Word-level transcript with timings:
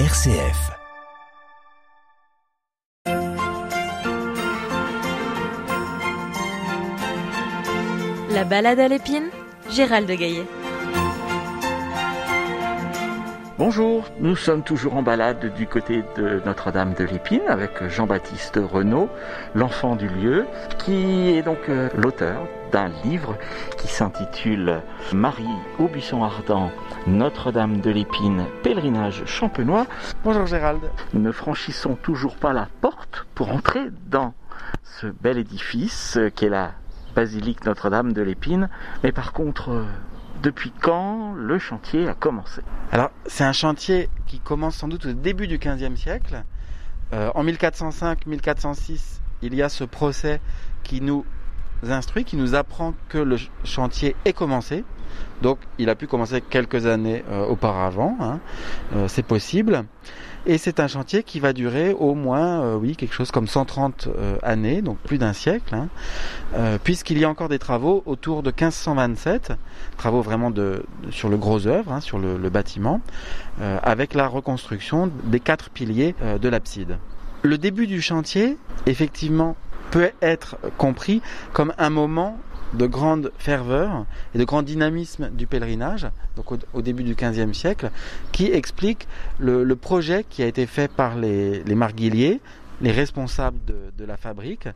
RCF. 0.00 0.72
La 8.28 8.42
balade 8.42 8.80
à 8.80 8.88
l'épine, 8.88 9.30
Gérald 9.70 10.08
de 10.08 10.14
Gaillet. 10.16 10.46
Bonjour, 13.56 14.10
nous 14.18 14.34
sommes 14.34 14.64
toujours 14.64 14.96
en 14.96 15.02
balade 15.02 15.54
du 15.54 15.68
côté 15.68 16.02
de 16.16 16.42
Notre-Dame 16.44 16.92
de 16.94 17.04
l'Épine 17.04 17.46
avec 17.46 17.88
Jean-Baptiste 17.88 18.58
Renaud, 18.60 19.08
l'enfant 19.54 19.94
du 19.94 20.08
lieu, 20.08 20.44
qui 20.80 21.28
est 21.28 21.42
donc 21.42 21.68
euh, 21.68 21.88
l'auteur 21.96 22.48
d'un 22.72 22.88
livre 23.04 23.38
qui 23.78 23.86
s'intitule 23.86 24.82
Marie 25.12 25.46
au 25.78 25.86
buisson 25.86 26.24
ardent, 26.24 26.72
Notre-Dame 27.06 27.80
de 27.80 27.90
l'Épine, 27.90 28.44
pèlerinage 28.64 29.24
champenois. 29.24 29.86
Bonjour 30.24 30.46
Gérald. 30.46 30.82
Nous 31.12 31.20
ne 31.20 31.30
franchissons 31.30 31.94
toujours 31.94 32.34
pas 32.34 32.52
la 32.52 32.66
porte 32.80 33.24
pour 33.36 33.52
entrer 33.52 33.84
dans 34.08 34.34
ce 34.82 35.06
bel 35.06 35.38
édifice 35.38 36.16
euh, 36.16 36.28
qui 36.28 36.46
est 36.46 36.50
la 36.50 36.72
basilique 37.14 37.64
Notre-Dame 37.66 38.14
de 38.14 38.22
l'Épine, 38.22 38.68
mais 39.04 39.12
par 39.12 39.32
contre, 39.32 39.70
euh, 39.70 39.84
depuis 40.44 40.70
quand 40.78 41.32
le 41.32 41.58
chantier 41.58 42.06
a 42.06 42.12
commencé 42.12 42.60
Alors, 42.92 43.10
c'est 43.26 43.44
un 43.44 43.54
chantier 43.54 44.10
qui 44.26 44.38
commence 44.38 44.76
sans 44.76 44.88
doute 44.88 45.06
au 45.06 45.12
début 45.14 45.48
du 45.48 45.58
XVe 45.58 45.96
siècle. 45.96 46.44
Euh, 47.14 47.30
en 47.34 47.44
1405-1406, 47.44 49.20
il 49.40 49.54
y 49.54 49.62
a 49.62 49.70
ce 49.70 49.84
procès 49.84 50.40
qui 50.82 51.00
nous 51.00 51.24
instruit, 51.82 52.24
qui 52.24 52.36
nous 52.36 52.54
apprend 52.54 52.94
que 53.08 53.18
le 53.18 53.38
chantier 53.64 54.16
est 54.26 54.34
commencé. 54.34 54.84
Donc, 55.42 55.58
il 55.78 55.90
a 55.90 55.94
pu 55.94 56.06
commencer 56.06 56.40
quelques 56.40 56.86
années 56.86 57.24
euh, 57.30 57.46
auparavant. 57.46 58.16
Hein. 58.20 58.40
Euh, 58.94 59.08
c'est 59.08 59.24
possible. 59.24 59.84
Et 60.46 60.58
c'est 60.58 60.78
un 60.78 60.88
chantier 60.88 61.22
qui 61.22 61.40
va 61.40 61.54
durer 61.54 61.94
au 61.94 62.14
moins, 62.14 62.62
euh, 62.62 62.76
oui, 62.76 62.96
quelque 62.96 63.14
chose 63.14 63.30
comme 63.30 63.46
130 63.46 64.08
euh, 64.08 64.36
années, 64.42 64.82
donc 64.82 64.98
plus 64.98 65.16
d'un 65.16 65.32
siècle, 65.32 65.74
hein, 65.74 65.88
puisqu'il 66.84 67.18
y 67.18 67.24
a 67.24 67.30
encore 67.30 67.48
des 67.48 67.58
travaux 67.58 68.02
autour 68.04 68.42
de 68.42 68.50
1527, 68.50 69.54
travaux 69.96 70.20
vraiment 70.20 70.50
de, 70.50 70.84
sur 71.10 71.30
le 71.30 71.38
gros 71.38 71.66
œuvre, 71.66 71.92
hein, 71.92 72.00
sur 72.00 72.18
le, 72.18 72.36
bâtiment, 72.50 73.00
avec 73.60 74.12
la 74.12 74.28
reconstruction 74.28 75.10
des 75.24 75.40
quatre 75.40 75.70
piliers 75.70 76.14
de 76.40 76.48
l'abside. 76.48 76.98
Le 77.42 77.58
début 77.58 77.86
du 77.86 78.02
chantier, 78.02 78.58
effectivement, 78.86 79.56
peut 79.90 80.10
être 80.22 80.56
compris 80.76 81.22
comme 81.52 81.72
un 81.78 81.90
moment 81.90 82.38
de 82.74 82.86
grande 82.86 83.32
ferveur 83.38 84.04
et 84.34 84.38
de 84.38 84.44
grand 84.44 84.62
dynamisme 84.62 85.30
du 85.30 85.46
pèlerinage, 85.46 86.08
donc 86.36 86.46
au, 86.72 86.82
début 86.82 87.04
du 87.04 87.14
XVe 87.14 87.52
siècle, 87.52 87.90
qui 88.32 88.46
explique 88.46 89.06
le, 89.38 89.64
projet 89.74 90.24
qui 90.28 90.42
a 90.42 90.46
été 90.46 90.66
fait 90.66 90.90
par 90.90 91.16
les, 91.16 91.62
les 91.64 91.74
marguilliers, 91.74 92.40
les 92.80 92.92
responsables 92.92 93.58
de, 93.66 93.76
de 93.96 94.04
la 94.04 94.16
fabrique, 94.16 94.68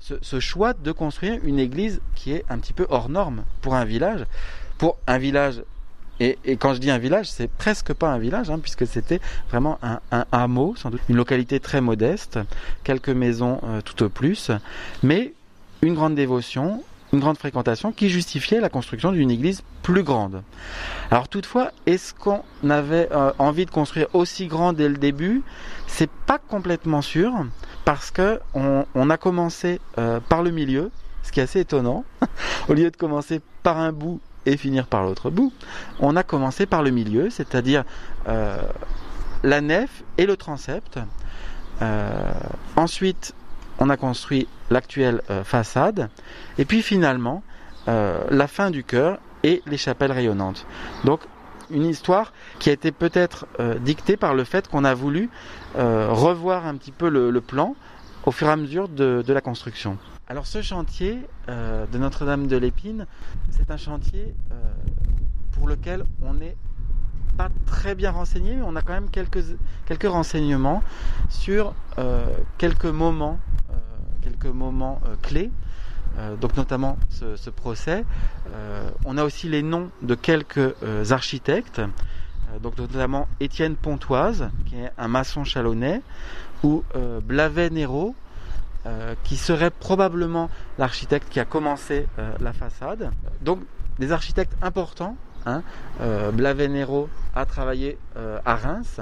ce, 0.00 0.40
choix 0.40 0.72
de 0.72 0.92
construire 0.92 1.38
une 1.44 1.58
église 1.58 2.00
qui 2.14 2.32
est 2.32 2.44
un 2.48 2.58
petit 2.58 2.72
peu 2.72 2.86
hors 2.90 3.08
norme 3.08 3.44
pour 3.60 3.74
un 3.74 3.84
village. 3.84 4.24
Pour 4.78 4.96
un 5.06 5.18
village, 5.18 5.62
et, 6.20 6.38
quand 6.58 6.74
je 6.74 6.80
dis 6.80 6.90
un 6.90 6.98
village, 6.98 7.30
c'est 7.30 7.48
presque 7.48 7.92
pas 7.92 8.10
un 8.10 8.18
village, 8.18 8.50
hein, 8.50 8.58
puisque 8.58 8.86
c'était 8.86 9.20
vraiment 9.48 9.78
un, 9.82 10.00
un, 10.10 10.24
hameau, 10.32 10.74
sans 10.76 10.90
doute 10.90 11.00
une 11.08 11.16
localité 11.16 11.60
très 11.60 11.80
modeste, 11.80 12.38
quelques 12.84 13.10
maisons 13.10 13.60
euh, 13.64 13.80
tout 13.80 14.02
au 14.02 14.08
plus, 14.08 14.50
mais 15.02 15.32
une 15.82 15.94
grande 15.94 16.14
dévotion, 16.14 16.82
une 17.12 17.20
grande 17.20 17.36
fréquentation 17.36 17.92
qui 17.92 18.08
justifiait 18.08 18.60
la 18.60 18.70
construction 18.70 19.12
d'une 19.12 19.30
église 19.30 19.62
plus 19.82 20.02
grande. 20.02 20.42
Alors 21.10 21.28
toutefois, 21.28 21.70
est-ce 21.86 22.14
qu'on 22.14 22.42
avait 22.68 23.08
euh, 23.12 23.32
envie 23.38 23.66
de 23.66 23.70
construire 23.70 24.06
aussi 24.14 24.46
grand 24.46 24.72
dès 24.72 24.88
le 24.88 24.96
début? 24.96 25.42
C'est 25.86 26.10
pas 26.10 26.38
complètement 26.38 27.02
sûr 27.02 27.32
parce 27.84 28.10
que 28.10 28.40
on, 28.54 29.10
a 29.10 29.16
commencé 29.18 29.80
euh, 29.98 30.20
par 30.20 30.42
le 30.42 30.50
milieu, 30.50 30.90
ce 31.22 31.32
qui 31.32 31.40
est 31.40 31.42
assez 31.42 31.60
étonnant. 31.60 32.04
Au 32.68 32.72
lieu 32.72 32.90
de 32.90 32.96
commencer 32.96 33.40
par 33.62 33.78
un 33.78 33.92
bout 33.92 34.20
et 34.46 34.56
finir 34.56 34.86
par 34.86 35.02
l'autre 35.02 35.30
bout, 35.30 35.52
on 36.00 36.16
a 36.16 36.22
commencé 36.22 36.64
par 36.64 36.82
le 36.82 36.90
milieu, 36.90 37.28
c'est-à-dire 37.28 37.84
euh, 38.28 38.56
la 39.42 39.60
nef 39.60 40.02
et 40.16 40.26
le 40.26 40.36
transept. 40.36 40.98
Ensuite, 42.76 43.34
on 43.82 43.88
a 43.88 43.96
construit 43.96 44.46
l'actuelle 44.70 45.22
euh, 45.28 45.42
façade, 45.42 46.08
et 46.56 46.64
puis 46.64 46.82
finalement 46.82 47.42
euh, 47.88 48.22
la 48.30 48.46
fin 48.46 48.70
du 48.70 48.84
chœur 48.84 49.18
et 49.42 49.60
les 49.66 49.76
chapelles 49.76 50.12
rayonnantes. 50.12 50.66
Donc 51.04 51.20
une 51.68 51.86
histoire 51.86 52.32
qui 52.60 52.70
a 52.70 52.72
été 52.72 52.92
peut-être 52.92 53.46
euh, 53.58 53.76
dictée 53.80 54.16
par 54.16 54.34
le 54.34 54.44
fait 54.44 54.68
qu'on 54.68 54.84
a 54.84 54.94
voulu 54.94 55.30
revoir 55.74 56.66
un 56.66 56.76
petit 56.76 56.92
peu 56.92 57.08
le, 57.08 57.40
plan 57.40 57.74
au 58.24 58.30
fur 58.30 58.46
et 58.46 58.52
à 58.52 58.56
mesure 58.56 58.88
de, 58.88 59.24
la 59.26 59.40
construction. 59.40 59.98
Alors 60.28 60.46
ce 60.46 60.62
chantier 60.62 61.18
de 61.48 61.98
Notre-Dame 61.98 62.46
de 62.46 62.56
l'Épine, 62.56 63.06
c'est 63.50 63.70
un 63.70 63.78
chantier 63.78 64.34
pour 65.52 65.66
lequel 65.66 66.04
on 66.22 66.34
n'est 66.34 66.56
pas 67.38 67.48
très 67.64 67.94
bien 67.94 68.10
renseigné, 68.10 68.54
mais 68.54 68.62
on 68.62 68.76
a 68.76 68.82
quand 68.82 68.92
même 68.92 69.08
quelques, 69.08 70.04
renseignements 70.04 70.82
sur 71.30 71.74
quelques 72.58 72.84
moments 72.84 73.38
moments 74.46 75.00
euh, 75.06 75.14
clés, 75.22 75.50
euh, 76.18 76.36
donc 76.36 76.56
notamment 76.56 76.98
ce, 77.10 77.36
ce 77.36 77.50
procès. 77.50 78.04
Euh, 78.54 78.90
on 79.04 79.18
a 79.18 79.24
aussi 79.24 79.48
les 79.48 79.62
noms 79.62 79.90
de 80.02 80.14
quelques 80.14 80.74
architectes, 81.10 81.80
donc 82.62 82.76
notamment 82.76 83.28
Étienne 83.40 83.76
Pontoise, 83.76 84.50
qui 84.66 84.76
est 84.76 84.92
un 84.98 85.08
maçon 85.08 85.44
chalonnais, 85.44 86.02
ou 86.62 86.84
Blavet 87.24 87.70
Nero, 87.70 88.14
qui 89.24 89.38
serait 89.38 89.70
probablement 89.70 90.50
l'architecte 90.76 91.28
qui 91.30 91.40
a 91.40 91.46
commencé 91.46 92.06
la 92.40 92.52
façade. 92.52 93.10
Donc 93.40 93.60
des 93.98 94.12
architectes 94.12 94.54
importants. 94.60 95.16
Hein. 95.46 95.62
Nero 96.00 97.08
a 97.34 97.44
travaillé 97.44 97.98
à 98.44 98.54
Reims 98.56 99.00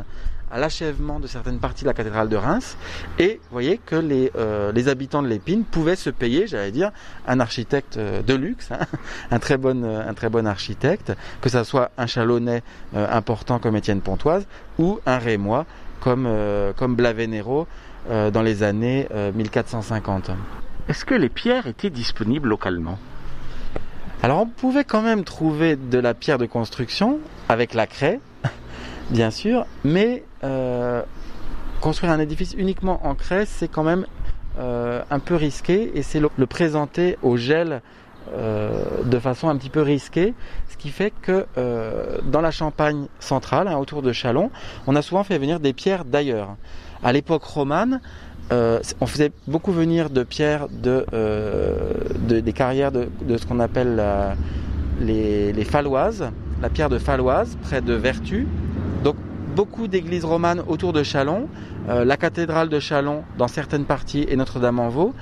à 0.51 0.59
l'achèvement 0.59 1.21
de 1.21 1.27
certaines 1.27 1.59
parties 1.59 1.85
de 1.85 1.89
la 1.89 1.95
cathédrale 1.95 2.29
de 2.29 2.37
Reims. 2.37 2.77
Et 3.19 3.41
vous 3.45 3.53
voyez 3.53 3.79
que 3.79 3.97
les, 3.97 4.33
euh, 4.37 4.73
habitants 4.87 5.23
de 5.23 5.29
l'Épine 5.29 5.65
pouvaient 5.65 5.97
se 5.97 6.11
payer, 6.11 6.47
j'allais 6.47 6.73
dire, 6.73 6.91
un 7.27 7.41
architecte 7.41 7.99
de 7.99 8.35
luxe, 8.35 8.71
hein, 8.73 8.79
un, 9.31 9.39
très 9.39 9.57
bon, 9.57 9.85
un 9.85 10.47
architecte, 10.47 11.13
que 11.41 11.49
ce 11.49 11.63
soit 11.65 11.91
un 11.97 12.07
chalonnais 12.07 12.63
euh, 12.95 13.07
important 13.11 13.59
comme 13.59 13.77
Étienne 13.77 14.01
Pontoise 14.01 14.47
ou 14.79 15.01
un 15.07 15.19
rémois 15.19 15.67
comme, 16.01 16.27
euh, 16.27 16.73
dans 18.33 18.43
les 18.43 18.63
années 18.63 19.07
1450. 19.35 20.31
Est-ce 20.89 21.05
que 21.05 21.15
les 21.15 21.29
pierres 21.29 21.67
étaient 21.67 21.91
disponibles 21.91 22.49
localement? 22.49 22.99
Alors 24.23 24.43
on 24.43 24.47
pouvait 24.47 24.85
quand 24.85 25.01
même 25.01 25.25
trouver 25.25 25.77
de 25.77 25.99
la 25.99 26.13
pierre 26.13 26.37
de 26.37 26.45
construction 26.45 27.21
avec 27.49 27.73
la 27.73 27.87
craie, 27.87 28.21
bien 29.11 29.31
sûr, 29.31 29.65
mais 29.83 30.25
euh, 30.45 31.03
construire 31.81 32.13
un 32.13 32.19
édifice 32.19 32.53
uniquement 32.53 33.07
en 33.07 33.15
craie, 33.15 33.47
c'est 33.47 33.69
quand 33.69 33.83
même 33.83 34.07
euh, 34.59 35.03
un 35.11 35.21
peu 35.21 35.37
risqué 35.37 35.93
et 35.95 36.03
c'est 36.03 36.21
le, 36.21 36.47
présenter 36.47 37.17
au 37.23 37.39
gel 37.39 37.81
euh, 38.35 39.03
de 39.05 39.19
façon 39.19 39.49
un 39.49 39.57
petit 39.57 39.71
peu 39.71 39.81
risquée, 39.81 40.35
ce 40.69 40.77
qui 40.77 40.91
fait 40.91 41.15
que 41.23 41.47
dans 42.25 42.43
la 42.43 42.51
Champagne 42.51 43.07
centrale, 43.21 43.69
hein, 43.69 43.79
autour 43.79 44.03
de 44.03 44.13
Chalon, 44.13 44.51
on 44.87 44.97
a 44.97 45.03
souvent 45.03 45.25
fait 45.25 45.39
venir 45.39 45.61
des 45.61 45.73
pierres 45.73 46.05
d'ailleurs. 46.05 46.57
À 47.03 47.15
l'époque 47.15 47.45
romane, 47.45 48.03
euh, 48.53 48.81
on 49.01 49.07
faisait 49.07 49.31
beaucoup 49.47 49.71
venir 49.71 50.11
de 50.11 50.25
pierres 50.25 50.69
de, 50.69 51.07
euh, 51.13 51.93
de 52.29 52.41
des 52.41 52.53
carrières 52.53 52.91
de, 52.91 53.09
de 53.23 53.37
ce 53.37 53.47
qu'on 53.47 53.61
appelle 53.61 54.03
les, 55.01 55.53
les 55.53 55.65
Falloises, 55.65 56.31
la 56.61 56.69
pierre 56.69 56.89
de 56.89 56.99
Falloise, 56.99 57.57
près 57.63 57.81
de 57.81 57.95
Vertu. 57.95 58.49
Donc 59.05 59.17
beaucoup 59.55 59.87
d'églises 59.87 60.25
romanes 60.25 60.63
autour 60.67 60.93
de 60.93 61.05
Chalon, 61.05 61.49
euh, 61.89 62.05
la 62.05 62.17
cathédrale 62.17 62.69
de 62.69 62.81
Chalon 62.81 63.23
dans 63.39 63.49
certaines 63.49 63.85
parties 63.85 64.27
et 64.29 64.37
Notre-Dame-en-Vaux 64.37 65.15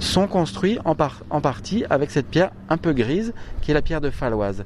sont 0.00 0.26
construits 0.26 0.80
en, 0.84 0.96
en, 1.30 1.40
partie 1.40 1.84
avec 1.88 2.10
cette 2.10 2.26
pierre 2.26 2.50
un 2.68 2.76
peu 2.76 2.92
grise 2.92 3.32
qui 3.62 3.70
est 3.70 3.74
la 3.74 3.82
pierre 3.82 4.00
de 4.00 4.10
Falloise. 4.10 4.64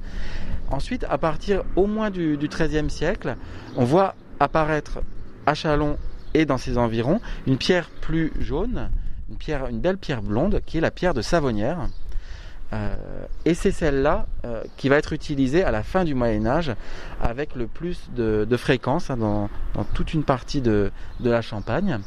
Ensuite, 0.71 1.05
à 1.11 1.19
partir 1.19 1.65
au 1.77 1.87
moins 1.87 2.09
du 2.11 2.39
XIIIe 2.39 2.89
siècle, 2.89 3.37
on 3.77 3.85
voit 3.85 4.15
apparaître 4.41 5.01
à 5.45 5.53
Chalon 5.53 5.99
et 6.35 6.45
dans 6.45 6.59
ses 6.59 6.77
environs 6.77 7.21
une 7.47 7.57
pierre 7.57 7.89
plus 7.89 8.33
jaune, 8.41 8.91
une, 9.31 9.37
pierre, 9.37 9.67
une 9.69 9.81
belle 9.81 9.97
pierre 9.97 10.23
blonde 10.23 10.61
qui 10.67 10.79
est 10.79 10.81
la 10.81 10.91
pierre 10.91 11.15
de 11.15 11.23
Savonnière. 11.23 11.89
Euh, 12.73 12.97
et 13.45 13.55
c'est 13.55 13.71
celle-là 13.71 14.27
euh, 14.45 14.65
qui 14.77 14.89
va 14.89 14.97
être 14.97 15.13
utilisée 15.13 15.63
à 15.63 15.71
la 15.71 15.83
fin 15.83 16.05
du 16.05 16.15
Moyen 16.15 16.45
Âge 16.47 16.73
avec 17.23 17.55
le 17.55 17.67
plus 17.67 18.11
de, 18.17 18.47
de 18.49 18.57
fréquence 18.57 19.11
hein, 19.11 19.17
dans, 19.17 19.49
dans, 19.75 19.85
toute 19.85 20.13
une 20.13 20.25
partie 20.25 20.61
de, 20.61 20.91
de, 21.21 21.31
la 21.31 21.41
Champagne. 21.41 22.01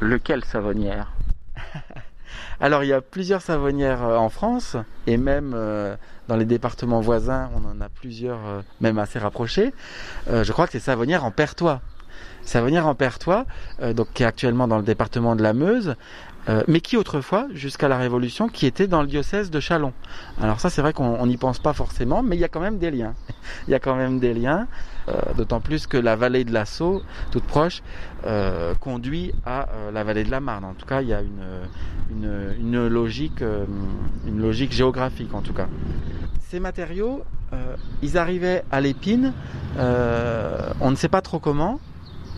Lequel 0.00 0.44
Savonnière? 0.44 1.12
Alors 2.60 2.84
il 2.84 2.88
y 2.88 2.92
a 2.92 3.00
plusieurs 3.00 3.40
savonnières 3.40 4.04
euh, 4.04 4.16
en 4.16 4.28
France 4.28 4.76
et 5.06 5.16
même 5.16 5.52
euh, 5.54 5.96
dans 6.28 6.36
les 6.36 6.44
départements 6.44 7.00
voisins, 7.00 7.50
on 7.54 7.64
en 7.64 7.80
a 7.80 7.88
plusieurs, 7.88 8.62
même 8.80 8.98
assez 8.98 9.18
rapprochés. 9.18 9.72
je 10.26 10.52
crois 10.52 10.66
que 10.66 10.72
c'est 10.72 10.80
savonnière 10.80 11.24
en 11.24 11.30
Pertois 11.30 11.80
Savonnière 12.44 12.86
en 12.86 12.94
Pertois, 12.94 13.46
donc 13.94 14.08
qui 14.14 14.22
est 14.22 14.26
actuellement 14.26 14.68
dans 14.68 14.78
le 14.78 14.84
département 14.84 15.34
de 15.36 15.42
la 15.42 15.52
Meuse, 15.52 15.96
euh, 16.48 16.62
mais 16.68 16.80
qui 16.80 16.96
autrefois, 16.96 17.46
jusqu'à 17.54 17.88
la 17.88 17.96
Révolution, 17.96 18.48
qui 18.48 18.66
était 18.66 18.86
dans 18.86 19.00
le 19.00 19.08
diocèse 19.08 19.50
de 19.50 19.60
Chalon. 19.60 19.92
Alors 20.40 20.60
ça, 20.60 20.68
c'est 20.68 20.82
vrai 20.82 20.92
qu'on 20.92 21.26
n'y 21.26 21.38
pense 21.38 21.58
pas 21.58 21.72
forcément, 21.72 22.22
mais 22.22 22.36
il 22.36 22.40
y 22.40 22.44
a 22.44 22.48
quand 22.48 22.60
même 22.60 22.78
des 22.78 22.90
liens. 22.90 23.14
il 23.68 23.70
y 23.70 23.74
a 23.74 23.78
quand 23.78 23.96
même 23.96 24.18
des 24.18 24.34
liens, 24.34 24.66
euh, 25.08 25.12
d'autant 25.36 25.60
plus 25.60 25.86
que 25.86 25.96
la 25.96 26.16
vallée 26.16 26.44
de 26.44 26.52
la 26.52 26.64
toute 27.30 27.44
proche, 27.44 27.82
euh, 28.26 28.74
conduit 28.74 29.32
à 29.46 29.68
la 29.92 30.04
vallée 30.04 30.24
de 30.24 30.30
la 30.30 30.40
Marne. 30.40 30.64
En 30.64 30.74
tout 30.74 30.86
cas, 30.86 31.00
il 31.00 31.08
y 31.08 31.14
a 31.14 31.20
une, 31.20 31.44
une, 32.10 32.54
une 32.58 32.88
logique, 32.88 33.42
une 34.26 34.40
logique 34.40 34.72
géographique 34.72 35.32
en 35.34 35.40
tout 35.40 35.52
cas. 35.52 35.68
Ces 36.48 36.58
matériaux, 36.58 37.22
ils 38.02 38.18
arrivaient 38.18 38.64
à 38.72 38.80
l'épine, 38.80 39.32
on 39.78 40.90
ne 40.90 40.96
sait 40.96 41.08
pas 41.08 41.20
trop 41.20 41.38
comment, 41.38 41.78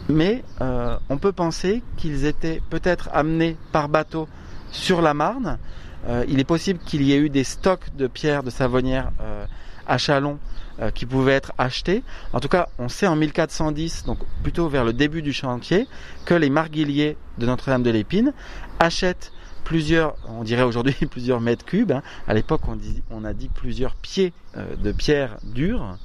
mais 0.08 0.44
euh, 0.60 0.96
on 1.08 1.18
peut 1.18 1.32
penser 1.32 1.82
qu'ils 1.96 2.24
étaient 2.24 2.62
peut-être 2.70 3.08
amenés 3.12 3.56
par 3.72 3.88
bateau 3.88 4.28
sur 4.70 5.02
la 5.02 5.14
Marne. 5.14 5.58
Euh, 6.08 6.24
il 6.28 6.38
est 6.38 6.44
possible 6.44 6.78
qu'il 6.80 7.02
y 7.02 7.12
ait 7.12 7.18
eu 7.18 7.30
des 7.30 7.44
stocks 7.44 7.94
de 7.96 8.06
pierres 8.06 8.42
de 8.42 8.50
Savonnière 8.50 9.10
euh, 9.20 9.44
à 9.86 9.98
Chalon 9.98 10.38
qui 10.94 11.06
pouvaient 11.06 11.32
être 11.32 11.54
achetés. 11.56 12.02
En 12.34 12.40
tout 12.40 12.48
cas, 12.48 12.68
on 12.78 12.90
sait 12.90 13.06
en 13.06 13.16
1410, 13.16 14.04
donc 14.04 14.18
plutôt 14.42 14.68
vers 14.68 14.84
le 14.84 14.92
début 14.92 15.22
du 15.22 15.32
chantier, 15.32 15.88
que 16.26 16.34
les 16.34 16.50
marguilliers 16.50 17.16
de 17.38 17.46
Notre-Dame 17.46 17.82
de 17.82 17.88
l'Épine 17.88 18.34
achètent 18.78 19.32
plusieurs, 19.64 20.16
on 20.28 20.44
dirait 20.44 20.64
aujourd'hui 20.64 20.92
plusieurs 21.10 21.40
mètres 21.40 21.64
cubes. 21.64 21.92
Hein. 21.92 22.02
À 22.28 22.34
l'époque, 22.34 22.60
on, 23.10 23.24
a 23.24 23.32
dit 23.32 23.48
plusieurs 23.48 23.94
pieds 23.94 24.34
de 24.54 24.92
pierre 24.92 25.38
dure 25.44 25.96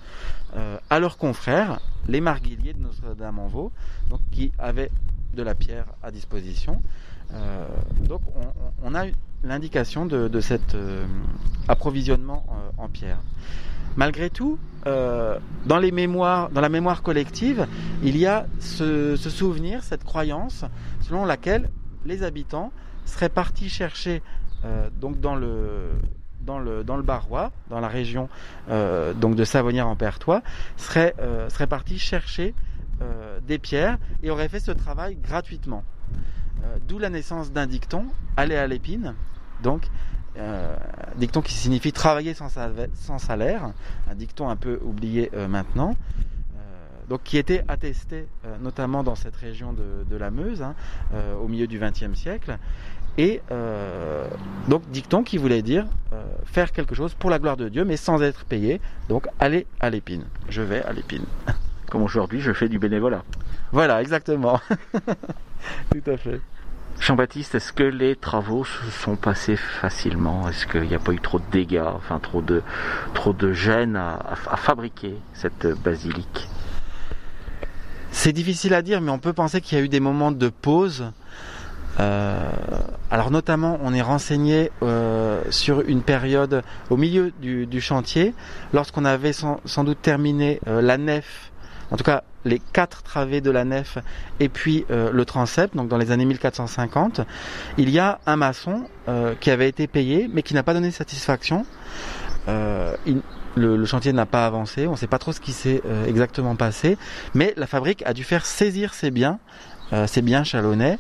à 0.90 1.00
leurs 1.00 1.18
confrères, 1.18 1.82
les 2.12 2.22
marguilliers 2.22 2.74
de 2.74 2.80
Notre-Dame-en-Vaux, 2.80 3.72
qui 4.32 4.52
avaient 4.60 4.92
de 5.34 5.44
la 5.44 5.56
pierre 5.56 5.86
à 6.04 6.12
disposition. 6.12 6.82
Euh, 7.34 7.66
donc 8.08 8.22
on, 8.84 8.94
a 8.94 9.06
l'indication 9.44 10.06
de, 10.06 10.40
cet 10.42 10.76
euh, 10.76 11.06
approvisionnement 11.70 12.46
en 12.78 12.90
pierre. 12.90 13.20
Malgré 13.96 14.30
tout, 14.30 14.58
dans 14.86 15.80
les 15.80 15.92
mémoires, 15.92 16.50
dans 16.50 16.62
la 16.62 16.70
mémoire 16.70 17.04
collective, 17.04 17.68
il 18.04 18.18
y 18.18 18.26
a 18.26 18.46
ce, 18.60 19.16
souvenir, 19.18 19.84
cette 19.84 20.04
croyance, 20.06 20.64
selon 21.02 21.26
laquelle 21.26 21.70
les 22.06 22.24
habitants 22.24 22.72
seraient 23.06 23.30
partis 23.30 23.68
chercher 23.68 24.22
dans 25.02 25.36
le 25.36 25.90
dans 26.46 26.60
le, 26.60 26.84
dans 26.84 26.98
le 26.98 27.04
Barrois, 27.04 27.52
dans 27.70 27.80
la 27.80 27.88
région 27.88 28.30
euh, 28.70 29.14
donc 29.14 29.36
de 29.36 29.44
Savonnière 29.44 29.88
en 29.88 29.96
Pertois, 29.96 30.42
serait, 30.78 31.14
euh, 31.20 31.50
serait 31.50 31.68
parti 31.68 32.00
chercher 32.00 32.54
euh, 33.02 33.40
des 33.48 33.58
pierres 33.58 33.98
et 34.24 34.32
aurait 34.32 34.50
fait 34.50 34.60
ce 34.60 34.72
travail 34.72 35.16
gratuitement. 35.16 35.84
D'où 36.88 37.00
la 37.00 37.10
naissance 37.10 37.52
d'un 37.52 37.66
dicton, 37.66 38.06
aller 38.38 38.56
à 38.56 38.68
l'épine, 38.68 39.16
donc 39.64 39.88
dicton 41.16 41.42
qui 41.42 41.54
signifie 41.54 41.92
travailler 41.92 42.36
sans, 42.36 42.50
sans, 42.94 43.18
salaire, 43.18 43.72
un 44.08 44.14
dicton 44.14 44.48
un 44.48 44.56
peu 44.56 44.80
oublié 44.84 45.32
maintenant. 45.50 45.96
Donc, 47.10 47.24
qui 47.24 47.38
était 47.40 47.66
attesté 47.68 48.28
notamment 48.62 49.04
dans 49.04 49.16
cette 49.16 49.36
région 49.36 49.74
de, 49.74 50.06
de 50.08 50.16
la 50.16 50.30
Meuse 50.30 50.62
hein, 50.62 50.76
au 51.42 51.48
milieu 51.48 51.66
du 51.66 51.80
XXe 51.80 52.14
siècle 52.14 52.60
et 53.18 53.42
euh, 53.52 54.26
donc 54.68 54.84
dicton 54.90 55.24
qui 55.24 55.38
voulait 55.38 55.62
dire 55.62 55.86
euh, 56.14 56.24
faire 56.46 56.72
quelque 56.72 56.96
chose 56.96 57.14
pour 57.14 57.30
la 57.30 57.40
gloire 57.40 57.58
de 57.58 57.70
Dieu, 57.70 57.86
mais 57.86 57.98
sans 57.98 58.22
être 58.22 58.46
payé. 58.46 58.82
Donc 59.10 59.28
aller 59.40 59.68
à 59.80 59.90
l'épine. 59.90 60.26
Je 60.50 60.62
vais 60.62 60.84
à 60.84 60.94
l'épine. 60.94 61.26
Comme 61.90 62.04
aujourd'hui, 62.04 62.40
je 62.40 62.54
fais 62.54 62.70
du 62.70 62.80
bénévolat. 62.80 63.24
Voilà, 63.72 64.02
exactement. 64.02 64.60
Tout 65.92 66.12
à 66.12 66.18
fait. 66.18 66.40
Jean-Baptiste, 67.00 67.56
est-ce 67.56 67.74
que 67.74 67.84
les 67.84 68.16
travaux 68.16 68.64
se 68.64 68.92
sont 68.92 69.16
passés 69.16 69.56
facilement? 69.56 70.48
Est-ce 70.48 70.68
qu'il 70.68 70.84
n'y 70.84 70.94
a 70.94 71.00
pas 71.00 71.14
eu 71.14 71.20
trop 71.20 71.40
de 71.40 71.46
dégâts, 71.52 71.82
enfin 71.84 72.20
trop 72.20 72.42
de, 72.42 72.62
trop 73.14 73.34
de 73.34 73.54
gêne 73.54 73.96
à, 73.96 74.20
à 74.50 74.56
fabriquer 74.56 75.16
cette 75.34 75.68
basilique? 75.82 76.48
C'est 78.12 78.34
difficile 78.34 78.74
à 78.74 78.82
dire, 78.82 79.02
mais 79.02 79.10
on 79.10 79.20
peut 79.20 79.34
penser 79.34 79.62
qu'il 79.62 79.78
y 79.78 79.82
a 79.82 79.84
eu 79.84 79.90
des 79.90 80.00
moments 80.00 80.32
de 80.32 80.50
pause 80.50 81.12
alors 81.98 83.30
notamment, 83.30 83.78
on 83.84 83.94
est 83.94 84.02
renseigné 84.02 84.72
euh, 84.84 85.42
sur 85.50 85.82
une 85.82 86.02
période 86.02 86.64
au 86.90 86.96
milieu 86.96 87.34
du, 87.42 87.82
chantier, 87.82 88.34
lorsqu'on 88.74 89.04
avait 89.04 89.34
sans, 89.34 89.84
doute 89.84 90.02
terminé 90.02 90.62
euh, 90.68 90.82
la 90.82 90.98
nef, 90.98 91.52
en 91.92 91.98
tout 91.98 92.06
cas 92.06 92.24
les 92.46 92.60
quatre 92.60 93.04
travées 93.04 93.42
de 93.42 93.52
la 93.52 93.66
nef 93.66 94.00
et 94.40 94.50
puis 94.50 94.86
le 94.90 95.24
transept, 95.26 95.76
donc 95.76 95.90
dans 95.90 96.00
les 96.00 96.10
années 96.10 96.26
1450, 96.26 97.22
il 97.78 97.92
y 97.92 98.00
a 98.00 98.20
un 98.26 98.36
maçon 98.36 98.86
qui 99.40 99.52
avait 99.52 99.70
été 99.70 99.86
payé 99.86 100.28
mais 100.34 100.42
qui 100.42 100.56
n'a 100.56 100.64
pas 100.64 100.74
donné 100.74 100.90
satisfaction. 100.90 101.68
le, 102.48 103.86
chantier 103.86 104.12
n'a 104.12 104.26
pas 104.26 104.48
avancé, 104.48 104.88
on 104.88 104.94
ne 104.94 104.96
sait 104.96 105.06
pas 105.06 105.20
trop 105.20 105.34
ce 105.34 105.40
qui 105.40 105.52
s'est 105.52 105.84
exactement 106.08 106.56
passé, 106.56 106.98
mais 107.36 107.54
la 107.58 107.68
fabrique 107.68 108.02
a 108.08 108.14
dû 108.14 108.24
faire 108.24 108.48
saisir 108.48 108.96
ses 108.96 109.12
biens, 109.12 109.38
ses 110.08 110.24
biens 110.24 110.44
chalonnais, 110.44 110.98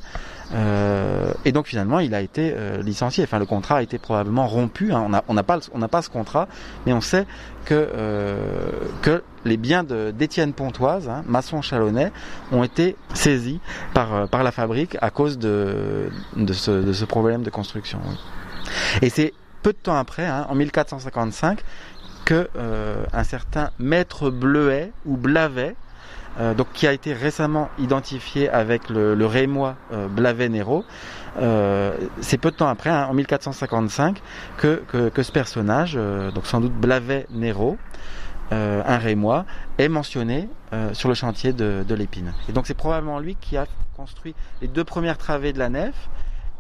euh, 0.53 1.31
et 1.45 1.51
donc 1.51 1.67
finalement, 1.67 1.99
il 1.99 2.13
a 2.13 2.21
été 2.21 2.53
euh, 2.53 2.81
licencié. 2.81 3.23
Enfin, 3.23 3.39
le 3.39 3.45
contrat 3.45 3.77
a 3.77 3.81
été 3.81 3.97
probablement 3.97 4.47
rompu. 4.47 4.91
Hein. 4.91 5.03
On 5.05 5.09
n'a 5.09 5.23
on 5.27 5.35
pas, 5.35 5.59
on 5.73 5.79
pas 5.87 6.01
ce 6.01 6.09
contrat, 6.09 6.47
mais 6.85 6.93
on 6.93 7.01
sait 7.01 7.25
que 7.65 7.73
euh, 7.73 8.69
que 9.01 9.23
les 9.45 9.57
biens 9.57 9.83
d'Étienne 9.83 10.53
Pontoise, 10.53 11.09
hein, 11.09 11.23
maçon 11.27 11.61
chalonnais, 11.61 12.11
ont 12.51 12.63
été 12.63 12.95
saisis 13.13 13.59
par 13.93 14.13
euh, 14.13 14.25
par 14.27 14.43
la 14.43 14.51
fabrique 14.51 14.97
à 15.01 15.09
cause 15.09 15.37
de 15.37 16.09
de 16.35 16.53
ce, 16.53 16.71
de 16.71 16.93
ce 16.93 17.05
problème 17.05 17.43
de 17.43 17.49
construction. 17.49 17.99
Et 19.01 19.09
c'est 19.09 19.33
peu 19.63 19.71
de 19.71 19.77
temps 19.77 19.95
après, 19.95 20.25
hein, 20.25 20.47
en 20.49 20.55
1455, 20.55 21.61
que 22.25 22.49
un 23.13 23.23
certain 23.23 23.71
maître 23.79 24.29
Bleuet 24.29 24.91
ou 25.05 25.17
Blavet 25.17 25.75
euh, 26.39 26.53
donc 26.53 26.67
qui 26.73 26.87
a 26.87 26.93
été 26.93 27.13
récemment 27.13 27.69
identifié 27.77 28.49
avec 28.49 28.89
le, 28.89 29.25
rémois 29.25 29.75
euh, 29.91 30.07
Blavet-Nero. 30.07 30.85
Euh, 31.39 31.95
c'est 32.21 32.37
peu 32.37 32.51
de 32.51 32.55
temps 32.55 32.67
après, 32.67 32.89
hein, 32.89 33.07
en 33.09 33.13
1455, 33.13 34.21
que, 34.57 34.81
que, 34.87 35.09
que 35.09 35.23
ce 35.23 35.31
personnage, 35.31 35.93
euh, 35.95 36.31
donc 36.31 36.45
sans 36.45 36.61
doute 36.61 36.73
Blavet-Nero, 36.73 37.77
un 38.53 38.97
rémois, 38.97 39.45
est 39.77 39.87
mentionné 39.87 40.49
sur 40.91 41.07
le 41.07 41.15
chantier 41.15 41.53
de, 41.53 41.85
de 41.87 41.95
l'épine. 41.95 42.33
Et 42.49 42.51
donc 42.51 42.67
c'est 42.67 42.73
probablement 42.73 43.17
lui 43.17 43.35
qui 43.39 43.55
a 43.55 43.65
construit 43.95 44.35
les 44.61 44.67
deux 44.67 44.83
premières 44.83 45.17
travées 45.17 45.53
de 45.53 45.59
la 45.59 45.69
nef, 45.69 45.95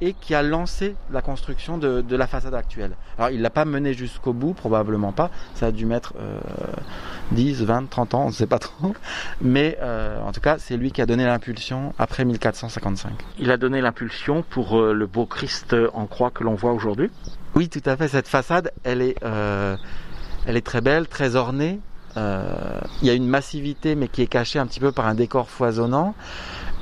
et 0.01 0.13
qui 0.13 0.33
a 0.33 0.41
lancé 0.41 0.95
la 1.11 1.21
construction 1.21 1.77
de, 1.77 2.01
de 2.01 2.15
la 2.15 2.25
façade 2.25 2.55
actuelle. 2.55 2.93
Alors 3.17 3.29
il 3.29 3.41
l'a 3.41 3.51
pas 3.51 3.65
mené 3.65 3.93
jusqu'au 3.93 4.33
bout, 4.33 4.53
probablement 4.53 5.11
pas, 5.11 5.29
ça 5.53 5.67
a 5.67 5.71
dû 5.71 5.85
mettre 5.85 6.15
euh, 6.19 6.39
10, 7.31 7.63
20, 7.63 7.89
30 7.89 8.13
ans, 8.15 8.23
on 8.23 8.27
ne 8.27 8.33
sait 8.33 8.47
pas 8.47 8.59
trop, 8.59 8.95
mais 9.41 9.77
euh, 9.81 10.19
en 10.21 10.31
tout 10.31 10.41
cas 10.41 10.57
c'est 10.57 10.75
lui 10.75 10.91
qui 10.91 11.01
a 11.01 11.05
donné 11.05 11.23
l'impulsion 11.25 11.93
après 11.99 12.25
1455. 12.25 13.11
Il 13.37 13.51
a 13.51 13.57
donné 13.57 13.79
l'impulsion 13.79 14.43
pour 14.49 14.79
euh, 14.79 14.93
le 14.93 15.05
beau 15.05 15.27
Christ 15.27 15.75
en 15.93 16.07
croix 16.07 16.31
que 16.31 16.43
l'on 16.43 16.55
voit 16.55 16.73
aujourd'hui. 16.73 17.11
Oui 17.53 17.69
tout 17.69 17.83
à 17.85 17.95
fait, 17.95 18.07
cette 18.07 18.27
façade 18.27 18.71
elle 18.83 19.01
est, 19.01 19.15
euh, 19.23 19.77
elle 20.47 20.57
est 20.57 20.65
très 20.65 20.81
belle, 20.81 21.07
très 21.07 21.35
ornée, 21.35 21.79
il 22.17 23.07
y 23.07 23.09
a 23.09 23.13
une 23.13 23.27
massivité 23.27 23.95
mais 23.95 24.09
qui 24.09 24.21
est 24.21 24.27
cachée 24.27 24.59
un 24.59 24.65
petit 24.65 24.81
peu 24.81 24.91
par 24.91 25.05
un 25.05 25.15
décor 25.15 25.49
foisonnant. 25.49 26.13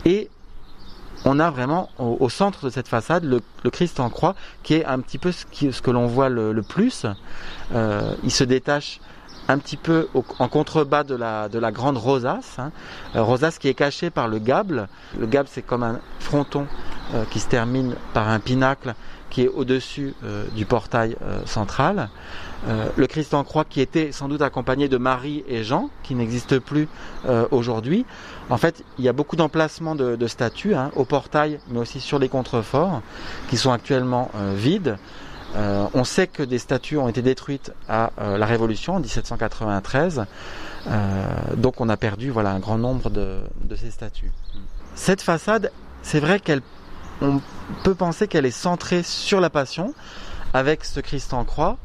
Et 0.05 0.29
on 1.25 1.39
a 1.39 1.49
vraiment 1.49 1.89
au, 1.97 2.29
centre 2.29 2.65
de 2.65 2.69
cette 2.69 2.87
façade 2.87 3.23
le, 3.23 3.41
Christ 3.69 3.99
en 3.99 4.09
croix 4.09 4.35
qui 4.63 4.75
est 4.75 4.85
un 4.85 4.99
petit 4.99 5.17
peu 5.17 5.31
ce, 5.31 5.45
que 5.81 5.91
l'on 5.91 6.07
voit 6.07 6.29
le, 6.29 6.61
plus. 6.61 7.05
Euh, 7.73 8.15
il 8.23 8.31
se 8.31 8.43
détache 8.43 8.99
un 9.47 9.57
petit 9.57 9.77
peu 9.77 10.07
en 10.37 10.47
contrebas 10.47 11.03
de 11.03 11.15
la, 11.15 11.49
de 11.49 11.57
la 11.57 11.71
grande 11.71 11.97
rosace, 11.97 12.59
hein. 12.59 12.71
euh, 13.15 13.23
rosace 13.23 13.57
qui 13.57 13.67
est 13.67 13.73
cachée 13.73 14.11
par 14.11 14.27
le 14.27 14.37
gable. 14.37 14.87
Le 15.19 15.25
gable 15.25 15.49
c'est 15.51 15.63
comme 15.63 15.83
un 15.83 15.99
fronton 16.19 16.67
euh, 17.15 17.23
qui 17.31 17.39
se 17.39 17.47
termine 17.47 17.95
par 18.13 18.29
un 18.29 18.39
pinacle 18.39 18.93
qui 19.29 19.43
est 19.43 19.47
au-dessus 19.47 20.13
du 20.55 20.65
portail 20.65 21.15
central. 21.45 22.09
le 22.67 23.07
Christ 23.07 23.33
en 23.33 23.43
croix 23.43 23.65
qui 23.65 23.81
était 23.81 24.11
sans 24.11 24.27
doute 24.27 24.41
accompagné 24.41 24.87
de 24.87 24.97
Marie 24.97 25.43
et 25.47 25.63
Jean, 25.63 25.89
qui 26.03 26.15
n'existe 26.15 26.59
plus 26.59 26.87
aujourd'hui. 27.51 28.05
En 28.49 28.57
fait, 28.57 28.83
il 28.97 29.05
y 29.05 29.09
a 29.09 29.13
beaucoup 29.13 29.35
d'emplacements 29.35 29.95
de, 29.95 30.27
statues 30.27 30.73
hein, 30.73 30.91
au 30.95 31.05
portail, 31.05 31.59
mais 31.69 31.79
aussi 31.79 31.99
sur 31.99 32.19
les 32.19 32.29
contreforts, 32.29 33.01
qui 33.49 33.57
sont 33.57 33.71
actuellement 33.71 34.31
euh, 34.35 34.53
vides. 34.55 34.97
Euh, 35.55 35.87
on 35.93 36.03
sait 36.03 36.27
que 36.27 36.43
des 36.43 36.59
statues 36.59 36.97
ont 36.97 37.07
été 37.07 37.21
détruites 37.21 37.71
à 37.87 38.11
euh, 38.19 38.37
la 38.37 38.45
Révolution 38.45 38.95
en 38.95 38.99
1793, 38.99 40.25
donc 41.57 41.81
on 41.81 41.89
a 41.89 41.97
perdu 41.97 42.29
voilà 42.29 42.51
un 42.51 42.59
grand 42.59 42.77
nombre 42.77 43.09
de 43.09 43.41
ces 43.75 43.91
statues. 43.91 44.31
Cette 44.95 45.21
façade, 45.21 45.71
c'est 46.01 46.19
vrai 46.19 46.39
qu'elle, 46.39 46.61
on 47.21 47.41
peut 47.83 47.95
penser 47.95 48.27
qu'elle 48.27 48.45
est 48.45 48.51
centrée 48.51 49.03
sur 49.03 49.39
la 49.41 49.49
Passion, 49.49 49.93
avec 50.53 50.85
ce 50.85 50.99
Christ 50.99 51.33
en 51.33 51.43
croix, 51.45 51.77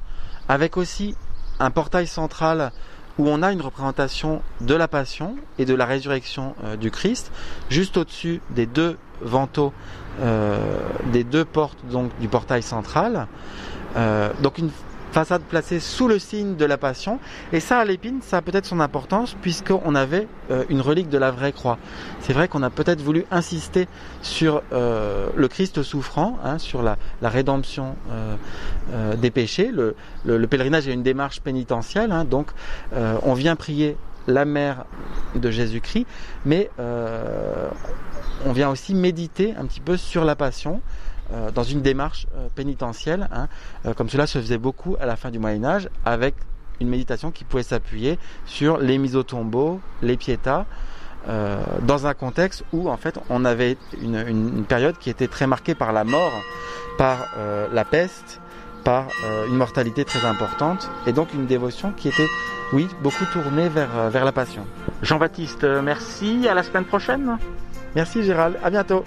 avec 0.48 0.76
aussi 0.76 1.16
un 1.60 1.70
portail 1.70 2.06
central 2.06 2.72
où 3.18 3.28
on 3.28 3.42
a 3.42 3.52
une 3.52 3.60
représentation 3.60 4.42
de 4.60 4.74
la 4.74 4.88
passion 4.88 5.36
et 5.58 5.64
de 5.64 5.74
la 5.74 5.86
résurrection 5.86 6.54
euh, 6.64 6.76
du 6.76 6.90
Christ, 6.90 7.30
juste 7.70 7.96
au-dessus 7.96 8.40
des 8.50 8.66
deux 8.66 8.98
vantaux, 9.20 9.72
euh, 10.20 10.58
des 11.12 11.22
deux 11.22 11.44
portes 11.44 11.78
donc 11.86 12.10
du 12.18 12.28
portail 12.28 12.62
central. 12.62 13.28
Euh, 13.96 14.30
donc 14.42 14.58
une 14.58 14.70
façade 15.14 15.42
placée 15.42 15.78
sous 15.78 16.08
le 16.08 16.18
signe 16.18 16.56
de 16.56 16.64
la 16.64 16.76
Passion. 16.76 17.20
Et 17.52 17.60
ça, 17.60 17.78
à 17.78 17.84
l'épine, 17.84 18.18
ça 18.20 18.38
a 18.38 18.42
peut-être 18.42 18.66
son 18.66 18.80
importance 18.80 19.36
puisqu'on 19.40 19.94
avait 19.94 20.26
euh, 20.50 20.64
une 20.68 20.80
relique 20.80 21.08
de 21.08 21.18
la 21.18 21.30
vraie 21.30 21.52
croix. 21.52 21.78
C'est 22.20 22.32
vrai 22.32 22.48
qu'on 22.48 22.64
a 22.64 22.70
peut-être 22.70 23.00
voulu 23.00 23.24
insister 23.30 23.86
sur 24.22 24.62
euh, 24.72 25.28
le 25.36 25.46
Christ 25.46 25.84
souffrant, 25.84 26.36
hein, 26.44 26.58
sur 26.58 26.82
la, 26.82 26.98
rédemption 27.22 27.94
euh, 28.10 29.14
des 29.14 29.30
péchés. 29.30 29.70
Le, 29.72 30.46
pèlerinage 30.46 30.88
est 30.88 30.92
une 30.92 31.04
démarche 31.04 31.40
pénitentielle, 31.40 32.10
hein, 32.10 32.24
donc 32.24 32.48
on 33.22 33.34
vient 33.34 33.56
prier 33.56 33.96
la 34.26 34.44
mère 34.44 34.84
de 35.34 35.50
Jésus-Christ, 35.50 36.06
mais 36.44 36.70
on 36.78 38.52
vient 38.52 38.70
aussi 38.70 38.94
méditer 38.94 39.54
un 39.58 39.66
petit 39.66 39.80
peu 39.80 39.96
sur 39.96 40.24
la 40.24 40.36
Passion. 40.36 40.80
Euh, 41.32 41.50
dans 41.50 41.62
une 41.62 41.80
démarche 41.80 42.26
euh, 42.36 42.48
pénitentielle, 42.54 43.28
hein, 43.32 43.48
euh, 43.86 43.94
comme 43.94 44.10
cela 44.10 44.26
se 44.26 44.38
faisait 44.38 44.58
beaucoup 44.58 44.96
à 45.00 45.06
la 45.06 45.16
fin 45.16 45.30
du 45.30 45.38
Moyen 45.38 45.64
Âge, 45.64 45.88
avec 46.04 46.34
une 46.80 46.88
méditation 46.88 47.30
qui 47.30 47.44
pouvait 47.44 47.62
s'appuyer 47.62 48.18
sur 48.44 48.76
les 48.78 48.98
mises 48.98 49.16
au 49.16 49.22
tombeau, 49.22 49.80
les 50.02 50.16
pietas, 50.16 50.66
dans 51.80 52.06
un 52.06 52.12
contexte 52.12 52.64
où 52.74 52.90
en 52.90 52.98
fait 52.98 53.18
on 53.30 53.46
avait 53.46 53.78
une, 54.02 54.16
une, 54.28 54.64
période 54.64 54.98
qui 54.98 55.08
était 55.08 55.28
très 55.28 55.46
marquée 55.46 55.74
par 55.74 55.94
la 55.94 56.04
mort, 56.04 56.32
par 56.98 57.28
la 57.72 57.84
peste, 57.86 58.40
par 58.82 59.06
une 59.48 59.56
mortalité 59.56 60.04
très 60.04 60.26
importante, 60.26 60.90
et 61.06 61.12
donc 61.14 61.32
une 61.32 61.46
dévotion 61.46 61.92
qui 61.96 62.08
était, 62.08 62.28
oui, 62.74 62.88
beaucoup 63.02 63.24
tournée 63.32 63.70
vers, 63.70 64.10
vers 64.10 64.26
la 64.26 64.32
passion. 64.32 64.66
Jean-Baptiste, 65.00 65.64
merci, 65.64 66.46
à 66.46 66.52
la 66.52 66.62
semaine 66.62 66.84
prochaine. 66.84 67.38
Merci 67.94 68.22
Gérald, 68.22 68.58
à 68.62 68.68
bientôt. 68.68 69.02